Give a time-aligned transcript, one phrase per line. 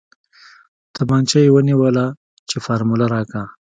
[0.95, 2.05] تمانچه يې ونيوله
[2.49, 3.41] چې فارموله راکه.